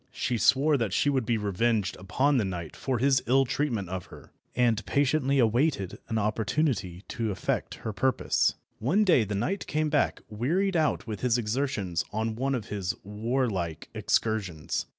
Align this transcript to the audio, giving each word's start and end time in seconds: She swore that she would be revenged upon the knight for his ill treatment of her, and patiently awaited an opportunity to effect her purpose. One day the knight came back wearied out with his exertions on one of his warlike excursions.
She 0.11 0.39
swore 0.39 0.77
that 0.77 0.93
she 0.93 1.11
would 1.11 1.27
be 1.27 1.37
revenged 1.37 1.95
upon 1.97 2.37
the 2.37 2.43
knight 2.43 2.75
for 2.75 2.97
his 2.97 3.21
ill 3.27 3.45
treatment 3.45 3.87
of 3.89 4.07
her, 4.07 4.31
and 4.55 4.83
patiently 4.87 5.37
awaited 5.37 5.99
an 6.09 6.17
opportunity 6.17 7.03
to 7.09 7.29
effect 7.29 7.75
her 7.85 7.93
purpose. 7.93 8.55
One 8.79 9.03
day 9.03 9.25
the 9.25 9.35
knight 9.35 9.67
came 9.67 9.91
back 9.91 10.21
wearied 10.27 10.75
out 10.75 11.05
with 11.05 11.19
his 11.21 11.37
exertions 11.37 12.03
on 12.11 12.35
one 12.35 12.55
of 12.55 12.69
his 12.69 12.95
warlike 13.03 13.89
excursions. 13.93 14.87